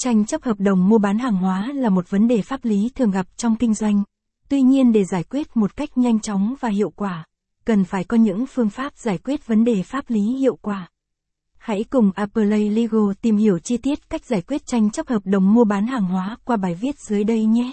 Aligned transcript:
tranh 0.00 0.24
chấp 0.24 0.42
hợp 0.42 0.60
đồng 0.60 0.88
mua 0.88 0.98
bán 0.98 1.18
hàng 1.18 1.36
hóa 1.36 1.72
là 1.74 1.88
một 1.88 2.10
vấn 2.10 2.28
đề 2.28 2.42
pháp 2.42 2.64
lý 2.64 2.90
thường 2.94 3.10
gặp 3.10 3.26
trong 3.36 3.56
kinh 3.56 3.74
doanh. 3.74 4.02
Tuy 4.48 4.62
nhiên 4.62 4.92
để 4.92 5.04
giải 5.04 5.24
quyết 5.24 5.56
một 5.56 5.76
cách 5.76 5.98
nhanh 5.98 6.20
chóng 6.20 6.54
và 6.60 6.68
hiệu 6.68 6.90
quả, 6.90 7.26
cần 7.64 7.84
phải 7.84 8.04
có 8.04 8.16
những 8.16 8.46
phương 8.46 8.70
pháp 8.70 8.96
giải 8.96 9.18
quyết 9.18 9.46
vấn 9.46 9.64
đề 9.64 9.82
pháp 9.82 10.10
lý 10.10 10.20
hiệu 10.20 10.58
quả. 10.62 10.88
Hãy 11.58 11.84
cùng 11.84 12.10
Appley 12.14 12.68
Legal 12.68 13.10
tìm 13.22 13.36
hiểu 13.36 13.58
chi 13.58 13.76
tiết 13.76 14.10
cách 14.10 14.24
giải 14.24 14.42
quyết 14.42 14.66
tranh 14.66 14.90
chấp 14.90 15.08
hợp 15.08 15.22
đồng 15.24 15.54
mua 15.54 15.64
bán 15.64 15.86
hàng 15.86 16.04
hóa 16.04 16.36
qua 16.44 16.56
bài 16.56 16.74
viết 16.74 16.94
dưới 17.08 17.24
đây 17.24 17.44
nhé. 17.44 17.72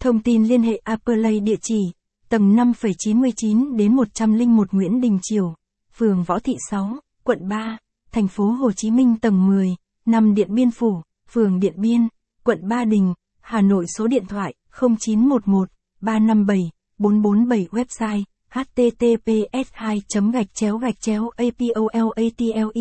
Thông 0.00 0.22
tin 0.22 0.44
liên 0.44 0.62
hệ 0.62 0.76
Appley 0.76 1.40
địa 1.40 1.58
chỉ 1.62 1.80
tầng 2.28 2.56
5,99 2.56 3.76
đến 3.76 3.96
101 3.96 4.72
Nguyễn 4.72 5.00
Đình 5.00 5.18
Triều, 5.22 5.54
phường 5.96 6.22
Võ 6.22 6.38
Thị 6.38 6.56
6, 6.70 6.96
quận 7.24 7.48
3, 7.48 7.78
thành 8.12 8.28
phố 8.28 8.44
Hồ 8.44 8.72
Chí 8.72 8.90
Minh 8.90 9.16
tầng 9.20 9.46
10, 9.46 9.76
năm 10.06 10.34
Điện 10.34 10.54
Biên 10.54 10.70
Phủ, 10.70 11.02
phường 11.32 11.60
Điện 11.60 11.74
Biên, 11.76 12.08
quận 12.44 12.68
Ba 12.68 12.84
Đình, 12.84 13.14
Hà 13.40 13.60
Nội 13.60 13.86
số 13.98 14.06
điện 14.06 14.24
thoại 14.28 14.54
0911 14.80 15.68
357 16.00 16.70
447 16.98 17.68
website 17.70 18.22
https 18.52 19.68
2 19.72 20.02
gạch 20.32 20.46
chéo 20.54 20.78
gạch 20.78 21.00
chéo 21.00 21.30
apolatlegal 21.36 22.74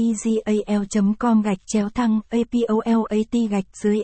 com 1.20 1.42
gạch 1.42 1.58
chéo 1.66 1.90
thăng 1.90 2.20
apolat 2.30 3.32
gạch 3.50 3.66
dưới 3.84 4.02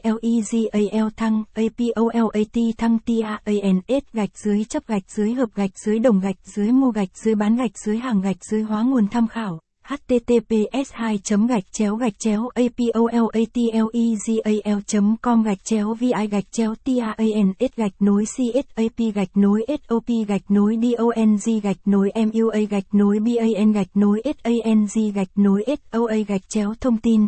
legal 0.74 1.08
thăng 1.16 1.44
apolat 1.54 2.48
thăng 2.78 3.00
tans 3.00 4.06
gạch 4.14 4.38
dưới 4.38 4.64
chấp 4.64 4.88
gạch 4.88 5.12
dưới 5.12 5.34
hợp 5.34 5.50
gạch 5.56 5.80
dưới 5.86 6.00
đồng 6.00 6.20
gạch 6.20 6.38
dưới 6.44 6.72
mua 6.72 6.92
gạch 6.92 7.18
dưới 7.18 7.36
bán 7.36 7.56
gạch 7.56 7.78
dưới 7.86 7.98
hàng 7.98 8.22
gạch 8.22 8.46
dưới 8.52 8.62
hóa 8.62 8.84
nguồn 8.84 9.08
tham 9.08 9.28
khảo 9.28 9.60
https 9.88 10.94
2 10.94 11.20
gạch 11.48 11.64
chéo 11.72 11.96
gạch 11.96 12.20
chéo 12.20 12.50
apolatlegal 12.56 14.80
com 15.22 15.44
gạch 15.44 15.64
chéo 15.64 15.94
vi 15.94 16.12
gạch 16.32 16.52
chéo 16.52 16.76
tans 16.84 17.72
gạch 17.78 17.94
nối 18.00 18.26
csap 18.26 19.16
gạch 19.16 19.38
nối 19.38 19.66
sop 19.90 20.04
gạch 20.28 20.52
nối 20.52 20.78
dong 20.98 21.38
gạch 21.64 21.78
nối 21.86 22.12
mua 22.34 22.52
gạch 22.70 22.94
nối 22.94 23.20
ban 23.20 23.72
gạch 23.72 23.88
nối 23.94 24.22
sang 24.64 25.12
gạch 25.16 25.32
nối 25.36 25.64
soa 25.92 26.16
gạch 26.28 26.50
chéo 26.50 26.74
thông 26.82 26.98
tin 26.98 27.28